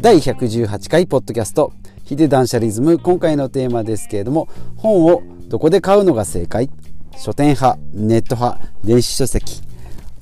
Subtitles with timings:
[0.00, 1.72] 第118回ポッドキャスト
[2.04, 2.98] ヒデ断捨リズム。
[2.98, 6.70] 今回のテーマですけれども本をどこで買うのが正解？
[7.18, 9.63] 書店派ネット派電子書籍。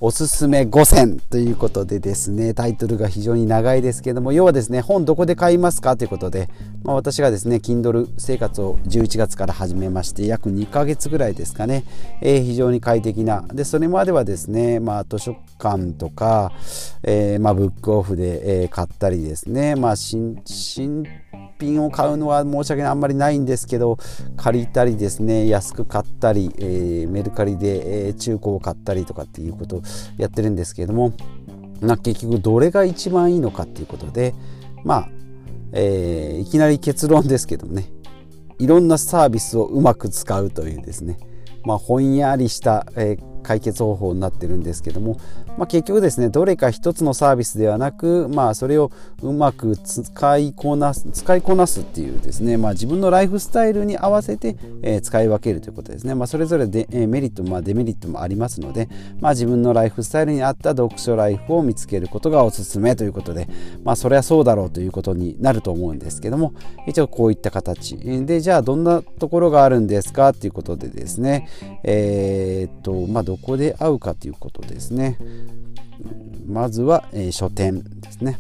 [0.04, 6.48] おすすめ5選ということでですね、タイトルが非常に長いですけども、要はですね、本どこで買いますかということで、
[6.82, 11.84] まあ、私がですね、Kindle 生活を11月から始めまして、約2ヶ月ぐらいですかね、
[12.20, 16.50] えー、非常に快適な、で、それまではですね、まあ、図書館とか、
[17.04, 21.06] えー、まあ、ブックオフで、え、買ったりですね、まあ、新、新
[21.66, 23.98] 品を買うのは申し訳ないあんまりないんですけど
[24.36, 29.82] 借りたりですね安く買ったり、えー、メルカリで、え、中古を買ったりとかっていうことを
[30.18, 31.12] やってるんですけれども、
[31.80, 34.34] まあ、結局どれが一番いいのかっていうことで
[34.84, 35.08] まあ、
[35.72, 37.90] えー、いきなり結論ですけどもね
[38.58, 41.18] いろんなサービスをうまく使うというですね
[41.64, 45.18] まあ、ほんやりした、えー、解決方法になってるんですけども、
[45.58, 48.90] まあ、結局ですねどれか一つのサービスではなく、まあ、それを
[49.22, 58.88] うまく使いこなす使いこなすっていうですね、まあ、自分のライフスタイルに合わせて、えー、使い分けるということですね、まあ、それぞれで、えー、メリット、まあ、デメリットもありますので、
[59.20, 63.48] まあ、自分のライフスタイルに合った読書ライフを見つけることがおすすめということで、
[63.84, 66.54] まあ、それはそうだろうということになると思うんですけども
[66.86, 67.96] 一応こういった形。
[68.26, 71.48] でじゃあどんなところがあるんですかということでですね
[71.84, 75.18] えー、っとまあどこで会うかということですね。
[76.46, 78.38] まずは、えー、書店ですね。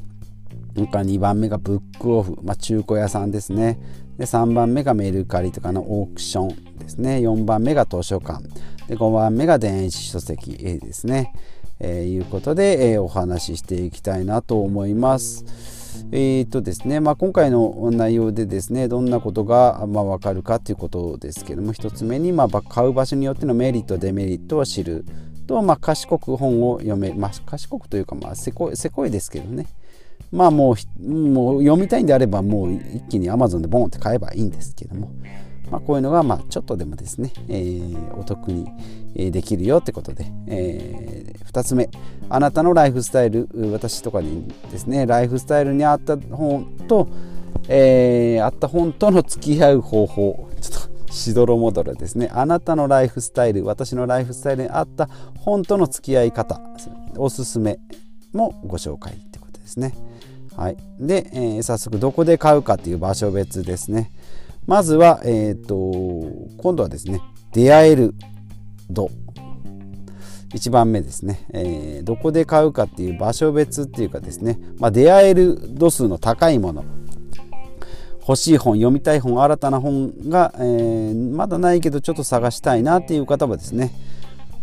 [0.74, 3.78] 2番目がブックオフ、まあ、中古屋さんですね。
[4.18, 7.18] で3番目がメルカリとかのオークションですね。
[7.18, 8.42] 4番目が図書館。
[8.88, 11.32] で5番目が電子書籍ですね、
[11.78, 15.44] えー、いうことで、えー、お話ししていきたいなと思います。
[16.10, 25.04] えーとですねまあ、今回の内容でですねどんなことが、まあ、分かるかということですけども1つ目に、まあ、買う場所によってのメリットデメリットを知る
[25.52, 29.66] と、まあ、賢く本を読め、まあ、賢くというか、まあ、せこいせこいですけどね。
[30.30, 35.10] まあもうもう読みたいんであればもう一気に Amazon でボンって買えばいいんですけども、
[35.70, 38.66] まあ、こういうのがまあちょっとでもですね、えー、お得に
[39.30, 41.90] できるよってことで、えー、2つ目。
[42.30, 47.08] あなたのライフスタイル私とかにですねライフスタイルに合った本と、
[47.68, 50.48] えー、合った本との付き合う方法。
[50.62, 52.30] ちょっとしどろもどろですね。
[52.32, 55.08] あなたのライフスタイル私のライフスタイルに合った
[55.38, 56.60] 本との付き合い方
[57.16, 57.78] おすすめ
[58.32, 59.94] もご紹介ってことですね。
[60.56, 64.10] はい、で、えー、早速どこで買うかっていう場所別ですね。
[64.66, 65.76] まずは、えーと、
[66.58, 67.20] 今度はですね
[67.52, 68.14] 出会える
[68.90, 69.10] 度。
[70.54, 76.84] 1番目ですね、えー、どこで買うかっていう場所別っていうかですね、まあ、出会える度数の高いもの。
[78.26, 83.92] 欲しい本読みたい本新たな本が、えー、まだないけどちょっと探したいなっていう方はですね。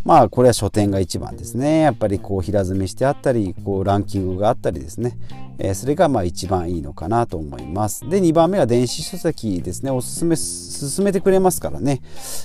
[0.06, 1.82] まあこれは書店が一番ですね。
[1.82, 5.18] やっぱりこう平積みしてあったりこうランキングがあったりですね。
[5.60, 8.10] えそれがまあ一番いいのかなと思います。
[8.10, 9.92] で、2番目は電子書籍ですね。
[9.92, 12.02] おすすめ、進めてくれますからね、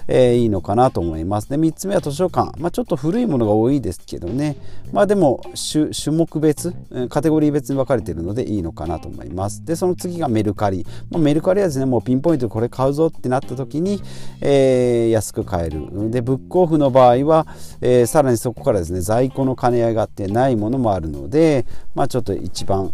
[0.08, 1.48] えー、いいのかなと思います。
[1.48, 2.58] で、3つ目は図書館。
[2.60, 4.56] まあ、ちょっと古いものが多いですけどね。
[4.92, 6.74] まあでも種、種目別、
[7.08, 9.64] カテゴリー別に分かれているのでいいのかなと思います。
[9.64, 10.84] で、その次がメルカリ。
[11.10, 14.00] まあ、メルカリはですね、もうピンポイントでこれ買うぞってなった時に、
[14.40, 16.10] えー、安く買える。
[16.10, 17.46] で、ブックオフの場合は、
[17.80, 21.64] えー、さらにそこからですね、在庫の兼ね合いがあってないものもあるので、
[21.94, 22.90] まあちょっと一番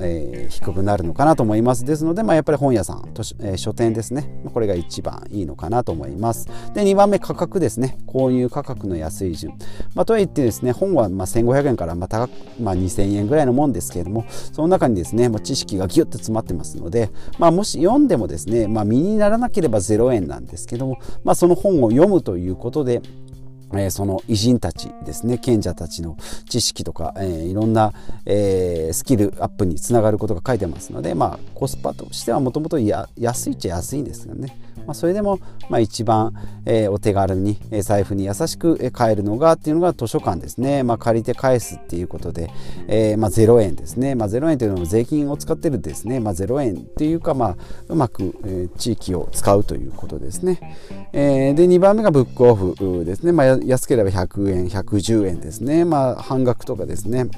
[0.00, 1.84] えー、低くなるのかなと思います。
[1.84, 3.04] ですので、まあ、やっぱり本屋さん、
[3.40, 4.42] えー、書店ですね。
[4.52, 6.46] これが一番いいのかなと思います。
[6.74, 7.98] で2番目価格ですね。
[8.06, 9.54] 購入価格の安い順、
[9.94, 12.28] まあ、とはいってですね本はまあ1500円からまた、
[12.60, 23.02] まあ、2000円ぐらいのもんですけれどもその中にですねもう知識がギュッと詰まってますので、まあ、もし読んでもですね、まあ、身にならなければ0円なんですけども、まあ、その本を読むということで
[23.74, 26.16] えー、その偉人たちですね賢者たちの
[26.48, 27.92] 知識とか、えー、いろんな、
[28.26, 34.56] えー、スキルアップにつながることが書いてますので、まあ、コスパとしてはもともと安いっちゃ安いんですよね。
[34.86, 35.38] まあ、それでも、
[35.68, 36.34] まあ、一番、
[36.66, 42.50] えー、お手軽に、えー、財布に優しく買えるのがっていうのが図書館ですね、まあ、借りて返すっていうことで、
[42.88, 47.56] えーまあ、0円ですね、まあ、0円というのも税金を使ってるですね、まあ、0円っていうか、まあ、
[47.88, 50.76] うまく、えー、地域を使うということですね、
[51.12, 57.28] えー、で2番目がブックオフですね、まあ、安ければ100円110円ですね、まあ、半額とかですね。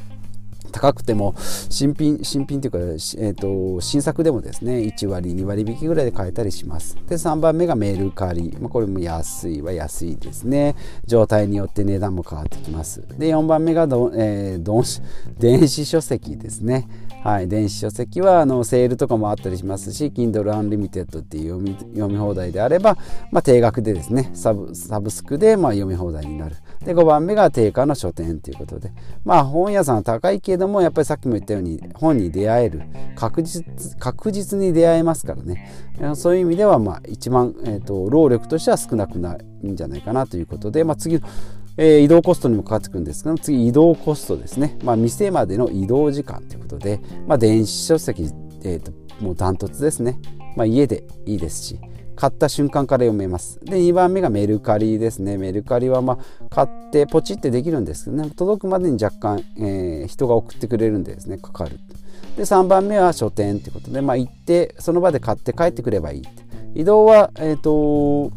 [0.74, 1.36] 高くても
[1.70, 6.96] 新品新品というか、えーと、新作でもですね1割2割引きぐらいで買えたりします。
[7.08, 10.74] で3番目がメルカリ、まあ、これも安いは安いですね。
[11.06, 13.06] 状態によって値段も変わってきます。
[13.18, 15.02] で4番目がど、えー、
[15.38, 16.88] 電子書籍ですね。
[17.22, 22.98] はい、電子書籍はあのセールとかもあったりしますし Kindle Unlimited っていう読み読み放題であれば、
[23.30, 26.56] まあ、定額でですねサブサブスクでまあ読み放題になる。
[26.84, 28.92] で5番目が定価の書店ということで。
[29.24, 32.82] まあ本屋さんは高いけどもやっぱりさっきも言ったように本に出会える。
[33.16, 33.64] 確実
[33.98, 35.70] 確実に出会えますからね。
[36.14, 41.20] そういう意味ではまあ一番、えーと、労力としては少なくないんじゃないかなということで、まあ、次
[41.76, 48.30] えー、移動コストにもかかってくるんですけど次移動コストですね、まあ、店までの移動時間ということで、まあ、電子書籍、
[48.62, 50.20] えーと、もうダントツですね、
[50.56, 51.80] まあ、家でいいですし。
[52.16, 53.60] 買った瞬間から読めます。
[53.64, 55.36] で2番目がメルカリですね。
[55.38, 58.30] メルカリはまあ買ってポチってできるんですけどね。
[58.30, 61.38] 届くまでに若干、えー、人が送ってくれるんでですね。
[61.38, 61.78] かかる
[62.36, 66.22] で3番目は書店ということで、まあ、行ってその場で買って帰ってくればいい
[66.74, 68.32] 移動はえっ、ー、と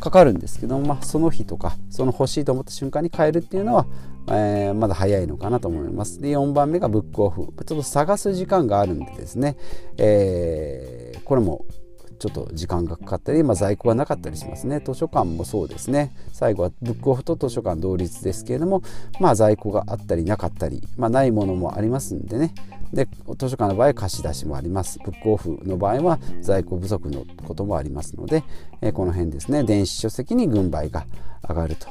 [0.00, 3.86] かかるんですけど、まあ、その日とかその欲しいと思った瞬間に買えるっていうのは、
[4.28, 6.20] えー、まだ早いのかなと思います。
[6.20, 7.42] で4番目がブックオフ。
[7.42, 9.56] ちょっと探す時間があるんでですね、
[9.98, 11.64] えー、これも
[12.22, 14.78] ちょっと時間がかかったり、まあ、在庫がなかったりしますね。
[14.78, 16.14] 図書館もそうですね。
[16.32, 18.80] 最後はブックオフと図書館同率ですけれども、
[19.18, 22.54] まあ、在庫があったりなかったり、まあ、ないものもありますんでね。
[22.92, 25.00] で図書館の場合貸し出しもあります。
[25.04, 28.44] ブックオフの場合は在庫不足のこともありますので、
[28.80, 29.64] えこの辺ですね。
[29.64, 31.04] 電子書籍に軍配が
[31.48, 31.88] 上がると。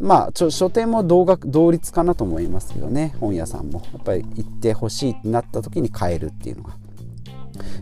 [0.00, 3.14] まあ書店も同学同率かなと思いますけどね。
[3.20, 6.72] 本屋さんもやっぱり行ってほしいってなった時に買えるっていうのが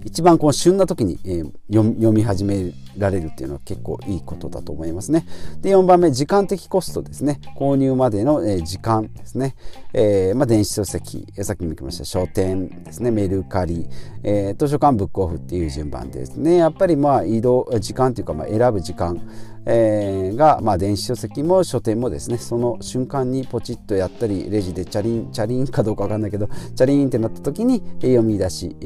[0.06, 5.26] 一番この旬な時に、えー、読み始められるっていうのは結構いいことだと思いますね。
[5.62, 7.40] で4番目時間的コストですね。
[7.56, 9.56] 購入までの、えー、時間ですね、
[9.92, 13.10] えーまあ、電子書籍さっきも言いました書店ですね。
[13.10, 13.88] メルカリ、
[14.22, 16.54] え、図書館ブックオフっていう順番ですね。
[16.54, 19.20] やっぱりまあ移動時間というか、まあ、選ぶ時間。
[19.66, 28.76] えー、が、まあ、電子書籍も書店もですねその瞬間にポチッとやったりレジでチャリンチャリンかどうかわかんないけどチャリンってなった時に読み出し、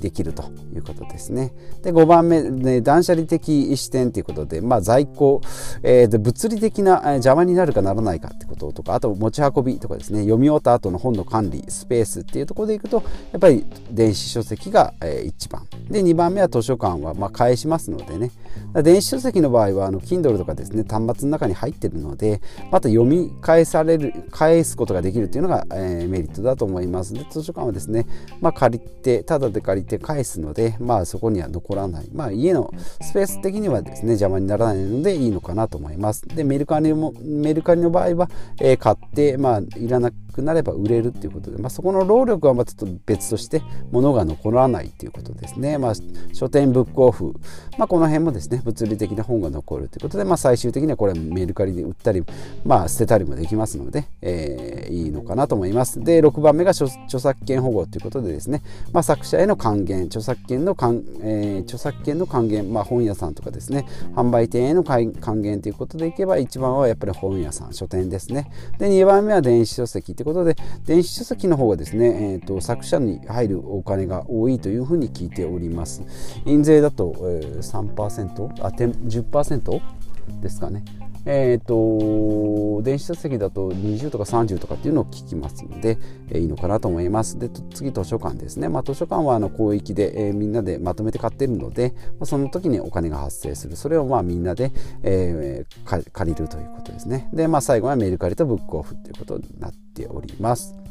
[0.00, 1.52] できるということですね。
[1.82, 5.40] で5番目、ね、断捨離的視点ということで、まあ、在庫、
[5.82, 13.02] えー、で物理的な邪魔になるかならないかってこととかあと持ち運びとかですね読み終わった後の本の管理スペースっていうところでいくと
[13.32, 15.66] やっぱり電子書籍が、えー、1番。
[15.90, 18.30] で2番目は図書館はまあ返しますのでね。
[18.82, 27.14] 電子書籍の場合はあの Kindle とかですね端末の中に入ってるのでまた読み返される返すことができるというのが、えー、メリットだと思います。
[27.14, 28.06] で図書館はですね、
[28.40, 36.26] まあ、借りてただで借りて返すので、まあ、そこには残らない、まあ、家のスペース的にはですね邪魔にならないのでいいのかなと思います。
[36.28, 38.30] でメルカリもメルカリの場合は、
[38.60, 45.94] えー、買って、まあ、いらなくくなれば売れるっていうことで、まあ、そこの労力はまたちょっと別として物が残らないっていうことですね、まあ、
[46.32, 47.34] 書店ブックオフ、
[47.78, 52.24] まあ、この辺もですね物理的な本が残るということで、まあ、最終的にはこれメルカリで売ったり、
[52.64, 56.00] まあ、捨てたりもできますので、えー、いいのかなと思います。
[56.00, 58.62] で6番目が著作権保護ということでですね、
[58.92, 60.04] まあ、作者への還元。
[60.04, 68.50] 著作権の還、えー、著作権の還元、まあ、本屋さんとかですね販売店への還元ということでいけば一番はやっぱり本屋さん書店ですね。
[68.78, 76.02] で2番目は電子書籍ということで電子書籍の方がですね、えーと、作者に入るお金が多いというふうに聞いております。
[76.46, 79.80] 印税だと、えー、3%あ10%
[80.40, 80.84] ですかね。
[81.24, 85.98] えっ、ー、と電子書籍だと20とか30とかっていうのを聞きますので、
[86.30, 87.38] えー、いいのかなと思います。
[87.38, 93.76] で次図書館ですね、まあ、図書館はあの広域で、えー、みんなでまとめて買ってるので、まあ、その時にお金が発生する。
[93.76, 94.72] それをまあみんなで、
[95.02, 97.28] えー、借りるということですね。
[97.32, 100.82] で、まあ、最後はメルカリとブックオフということになっております。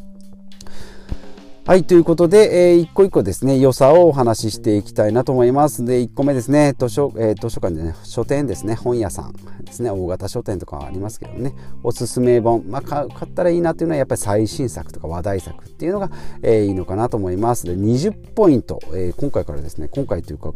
[1.64, 5.86] はい、ということで、えー、一個一個ですね、良さをお話ししていきたいなと思います。
[5.86, 9.36] で、1個目ですね、図書,、えー、図書館でね、書店ですね、本屋さん。
[9.64, 11.54] ですね、大型書店とかありますけどね、
[11.84, 17.66] おすすめ本、まあ、買ったらいいなというのはやっぱり最新作とか話題作っていうのが、えー、いいのかなと思います。
[17.66, 20.54] で、20ポイント、えー、今回からですね、今回というか、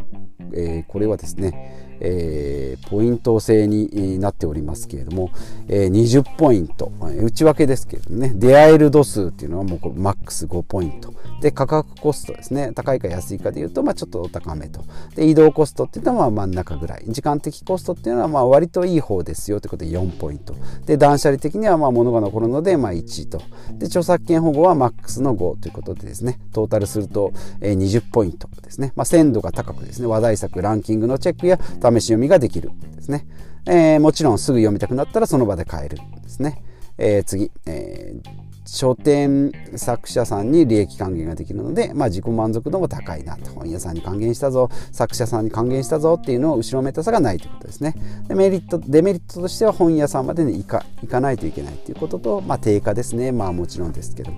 [0.53, 5.31] えー、これはですね、えー、ポイント制になっておりますけれども、
[5.67, 6.91] えー、20ポイント。
[7.21, 8.33] 内訳ですけれどもね。
[8.35, 11.13] 出会える度数っていうのはもうマックス5ポイント。
[11.41, 12.71] で価格コストですね。
[12.73, 14.83] 高いか安いかでいうと、まあ、ちょっと高めと。
[15.15, 17.03] で移動コストっていうのは真ん中ぐらい。
[17.07, 20.55] 時間的コストっていうのはまあ割といい方ですよということで4ポイント。
[20.85, 23.41] で断捨離的にはまあ物が残るのでまあ1と。
[23.73, 26.39] で著作権保護はマックスの5ということでですね。
[26.53, 30.07] トータルすると20ポイントですね、まあ、鮮度が高くですね。
[30.07, 31.59] 話題作ランキングのチェックや
[31.93, 33.25] 試し読みができるですね、
[33.67, 36.63] えー、もちろんすぐ読みたくなったらその場で買えるですね、
[36.97, 43.51] えー、次、えー、書店作者さんに利益還元ができるので、まあ、自己満足度も高いなと。
[43.51, 44.69] 本屋さんに還元したぞ。
[44.91, 47.95] 作者さんに還元したぞっていうのを後ろめたさがないということですね。
[48.27, 53.31] でメリットデメリットとしては本屋さんまでに行か行かないといけないということと、まあ、定価ですね。
[53.31, 54.31] まあもちろんですけど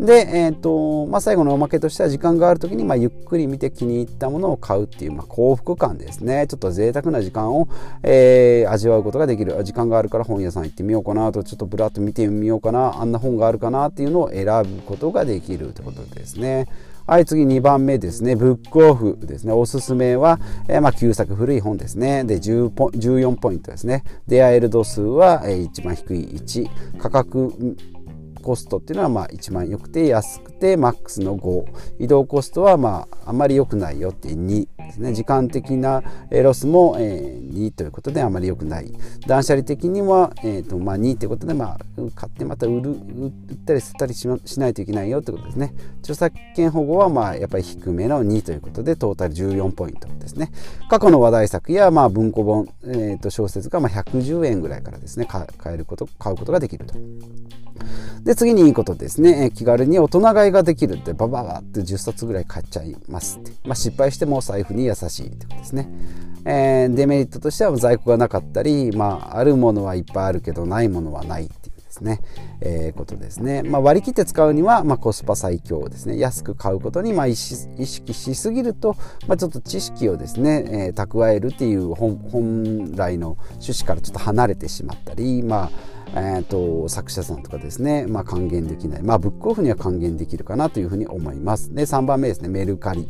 [0.00, 7.68] で、えーとまあ、最後のおまけとしては時間がある時に、まあ、ゆっくり見て気に入ったものを買うっていう、まあ、幸福感ですねちょっと贅沢な時間を、
[8.02, 16.66] えー、味わうことができる時間があるから本屋さん行ってみようかなとちょっとブラッと見てみようかなあんな本があるかなっていうのを選ぶことができるということですね。
[17.04, 18.36] はい、次2番目ですね。
[18.36, 19.52] ブックオフですね。
[19.52, 22.22] おすすめは、えー、まあ、旧作古い本ですね。
[22.22, 24.04] で、10ポ14ポイントですね。
[24.28, 26.98] 出会える度数は、えー、一番低い1。
[26.98, 27.52] 価格
[28.42, 31.64] コストっていうのはまあ一番良くて安くてマックスの5
[32.00, 35.12] 移動コストはまああんまり良くないよって2ですね。
[35.14, 38.92] 時間的なロスもえ2ということであまり良くない。
[39.26, 41.78] 断捨離的には、えーとまあ、2ということでまあ
[42.14, 43.32] 買ってまた売る売っ
[43.64, 45.74] たり捨てたりしないといけないよってことですね。
[46.00, 50.50] 著作権保護はまあやっぱり低めの2ということでトータル14ポイントですね。
[50.88, 55.26] 過去の話題作やまあ文庫本、えー、と小説がまあ110円ぐらいからですね。
[55.26, 56.94] 買えること買うことができると。
[58.24, 59.50] で、次にいいことですね。
[59.52, 63.52] 気軽に大人買いができるって、バババって10冊ぐらい買っちゃいますって。
[63.64, 65.88] まあ、失敗しても財布に優しいってことですね。
[66.44, 72.20] えー、デメリットとしては在庫がなかったり、まあ、あるものはいっぱいあるけど、ないものはないっていうですね、
[72.60, 73.62] えー、ことですね。
[73.62, 76.18] まあ、割り切って使うには、まあ、コスパ最強ですね。
[76.18, 78.96] 安く買うことに、まあ、意識しすぎると、
[79.28, 85.70] まあ、ちょっと知識をですね、えー、蓄えるっていう本来の趣旨からちょっと離れてしまったり、まあ、
[86.14, 91.74] えーと、作者さんとかですね、まあ、還元できない、まあ、ブックオフには還元できるかなというふうに思います。
[91.74, 93.08] で3番目ですねメルカリ、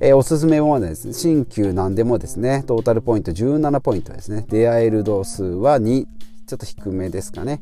[0.00, 4.46] えー、おすすめはですね新旧なんでもですねトータルポイント17ポイントですね。
[4.48, 6.06] 出会える度数は2
[6.46, 7.60] ちょっと低めですかね。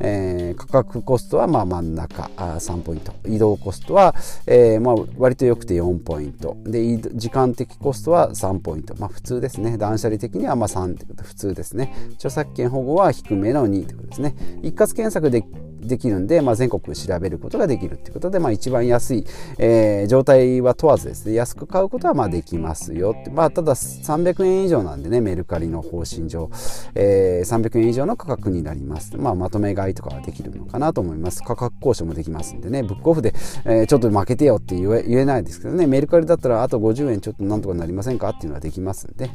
[0.00, 3.12] えー、価格コストはまあ真ん中あ3ポイント。
[3.26, 4.14] 移動コストは、
[4.46, 6.56] えー、まあ割と良くて4ポイント。
[6.64, 8.94] で時間的コストは3ポイント。
[8.98, 9.78] まあ普通ですね。
[9.78, 11.94] 断捨離的にはまあ3ってこと普通ですね。
[12.14, 14.34] 著作権保護は低めの2ってことですね。
[14.62, 15.44] 一括検索で
[15.86, 19.26] できるんで、まあ、全国調べることができるということで、まあ、一番安い、
[19.58, 26.50] えー、状態は問わずですね安く買うことはまあできますよって、まあ、ただ300円以上なんでねメルカリの方針上、
[26.94, 31.42] えー、300円以上の価格になります、まあ、まとめ買いとかはできるのかなと思います。
[31.42, 39.30] 価格交渉もできますんでねブックオフで、えー、ちょっと負けてよって言え言えないですけどねメルカリだったらあと50円ちょっとなんとかなりませんかっていうのはできますんで、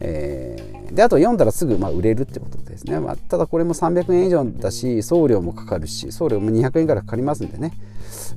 [0.00, 7.72] えー、であと読んだらすぐまあ売れるってことですね、まあ、ただこれも300円以上だし送料もかかるし送料も200円からかかりますんでね、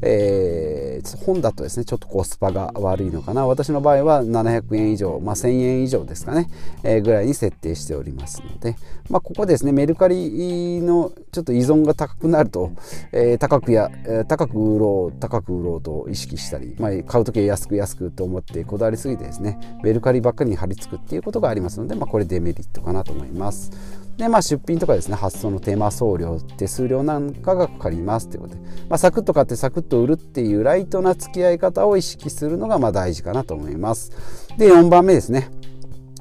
[0.02, 3.48] えー、本だとですねちょっとコスパが悪いのかな。
[3.48, 6.48] 私の場合は700円以上、まあ、1000円以上ですかね、
[6.84, 8.76] えー、ぐらいに設定しておりますので、
[9.10, 12.72] まあ、ここですねメルカリのちょっと依存が高くなると、
[13.12, 13.90] えー、高くや、
[14.28, 24.05] 高く売ろう高く売ろうと意識したり、まあ、買う時は安く安くと思ってこだわりすぎてですねメルカリばっかりに貼り付くっていうことがありますので、まあ、これデメリットかなと思います。
[24.18, 34.12] で、まあ、出品とかですね発送のテーマ送料手数料なんかがかかりますということで、まあ、サクッと買ってサクッと売るっていうライトな付き合い方を意識するのがまあ大事かなと思います。
[34.58, 35.50] で4番目ですね。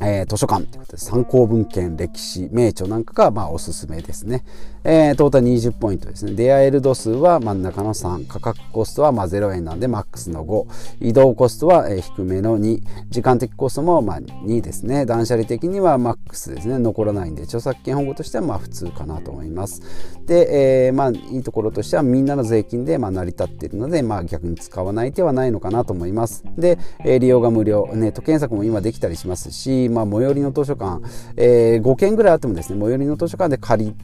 [0.01, 4.45] えー、図書館ということで参考文献歴史名著なんかがまあおすすめですね、
[4.87, 6.35] えー、トータル20ポイントですね。
[6.35, 10.67] 出会える度数は真ん中の3価格コストはまあ0円なんでマックスの5
[11.00, 15.07] 移動コストは低めの2時間的コストもま2ですね。
[15.07, 16.79] 断捨離的にはマックスですね。
[16.79, 19.83] 残らないんで著作権保護としてはま普通かなと思います。
[20.26, 26.45] で、えー、まあいいところとしてはみんなの税金でま成り立っているのでまあ逆に使わない手はないのかなと思います。
[26.59, 27.88] で、え、利用が無料。
[27.95, 31.00] ネット検索も今できたりしますしまあ、最寄りの図書館、
[31.37, 33.95] えー、5軒ぐらいあってもですね最寄りの図書館で借り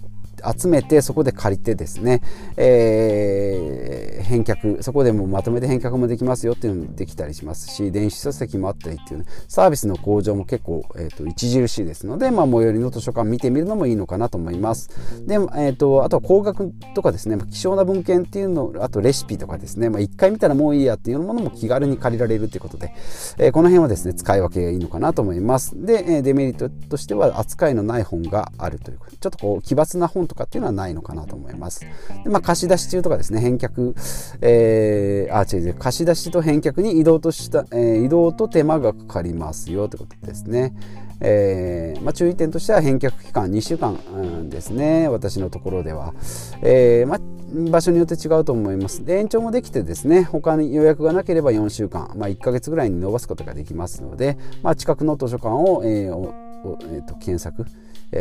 [0.59, 2.23] 集めてそこで借りてですね、
[2.57, 14.91] えー、返却そこでもまとめて返却もできますよっていうのもできたりしますし電子書籍もあったりっていう、ね、サービスの向上も結構、えーと、著しいですので、まあ、最寄りの図書館見てみるのもいいのかなと思います。
[15.27, 22.95] で、えーと、あとは工学とかですね希少な文献っていうのあとレシピとかですね、まあ、1回見たらもういいやっていうものも気軽に借りられるということで、
[23.39, 25.81] えー、この辺はですね使い分けがいいのかなと思います。
[25.85, 31.81] でデメリットとしては扱いのない本があるというちょっとこう奇抜な本とかっていうのはないのかなと思います。
[32.25, 33.95] でまあ、貸し出し中とかですね、返却、
[34.41, 40.73] えー、あ、違う違う、貸し出しと返却に移動とした、えー、移動と手間がかかりますよということですね。
[41.23, 43.99] えーまあ、注意点としては返却期間2週間、
[44.49, 46.15] ですね私のところでは、
[46.63, 57.67] えーまあ、場所によって違うと思いますで延長もできてですね他に予約がなければ4週間、まあ、1ヶ月ぐらいに延ばすことができますので、まあ、近くの図書館を、えーえー、と検索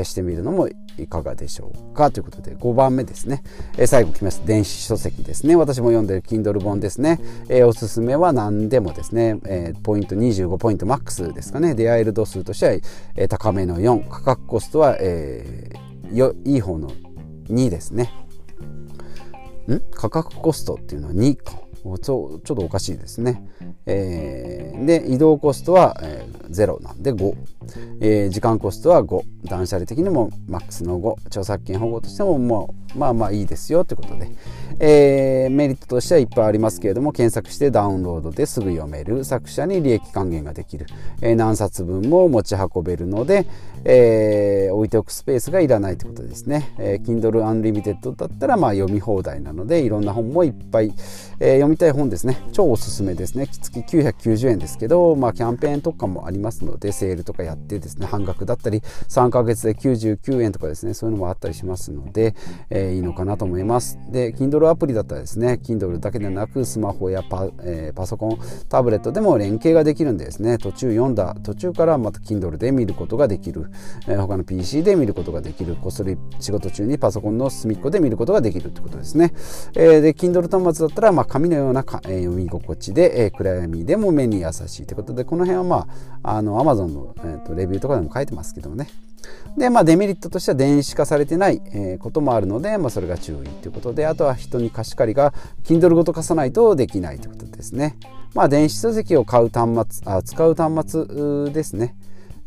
[0.03, 3.43] してみるのもいかがでしょうかということで5番目ですね、
[3.77, 5.55] え最後来ました電子書籍ですね。
[5.55, 7.19] 私も読んでる Kindle 本ですね、
[7.49, 11.75] えおすすめは何でもですね、えポイント25ポイントマックスですかね。
[11.75, 12.73] 出会える度数としては、
[13.15, 16.91] え高めの4価格コストは、えー、よいい方の
[17.49, 18.11] 2ですね。
[19.67, 19.79] ん？
[19.91, 21.68] 価格コストっていうのは2か。
[21.83, 23.43] ちょちょっとおかしいですね。
[23.85, 27.35] えー、で移動コストは、えー、0なんで5、
[28.01, 34.29] えー、時間コストは5断捨離的にもマックスの5著作権保護としてももうまあまあいいですよということで、
[34.79, 40.87] えー、メリットとしてはいっぱいありますけれども検索してダウンロードですぐ読める作者に利益還元ができる、
[41.21, 43.45] えー、何冊分も持ち運べるので、
[43.85, 50.93] えー、置いておくスペースがいらないということですね、えー、Kindle Unlimited だったらまあ読み放題なのでいろんな本もいっぱい、
[51.39, 52.37] えー、読みたい本ですね。
[52.51, 53.47] 超おすすめですね。
[53.47, 62.35] 月990円ですけど、まあ、キャンペーンとかもありますのでセールとかやってですね半額だったり3ヶ月で99円とかですねそういうのもあったりしますので、
[62.69, 63.99] えー、いいのかなと思います。
[64.09, 70.57] で Kindle アプリだったらですね Kindle だけでなくスマホやパ,、えー、パソコンタブレットでも連携ができるんでですね。
[70.57, 73.68] 途中読んだ途中からまた Kindle で見ることができる、
[74.07, 79.33] えー、他の PC で見ることができるこっそり仕事中にパソコンの隅っこで見ることができるってことですね、
[79.75, 85.87] えー、で Kindle 端末だったら、まあ、紙のようなか、えー、読み心地で、えー、暗闇でも目に優しいということでこの辺はま
[86.23, 88.89] ああの Amazon の、えーと、レビューとかでも書いてますけどもね
[89.57, 95.33] で、まあ、デメリットとしては電子化されてない、えー、こともあるので、まあ、それが注意ということであとは人に貸し借りが
[95.63, 97.97] Kindle ごと貸さないとできないということですね。
[98.35, 101.95] まあ、電子書籍を買う端末あ使う端末ですね。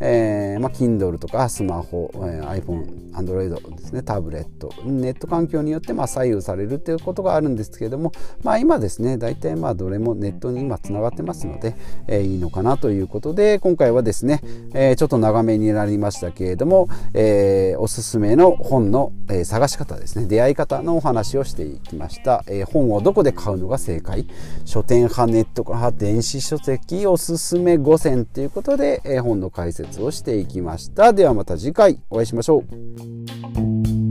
[0.05, 11.77] えーまあ、Kindle とかスマホ、えー、iPhone、Android ですね、タブレット、ネット環境によってまあ左右されるということがあるんですけれども、まあ、今ですね、大体まあどれもネットに今つながってますので、
[12.09, 14.41] えー、いいのかなということで、今回はですね、
[14.75, 22.45] えー、ちょっと長めになりましたけれども、えー、おすすめの本の、えー、探し方ですね、出会い方のお話をしていきました。
[22.49, 24.27] えー、本をどこで買うのが正解
[24.65, 31.13] 書店派、ネット派、電子書籍おすすめ5選ということで、えー、本の解説をしていきました。
[31.13, 34.02] ではまた次回お会いしましょう。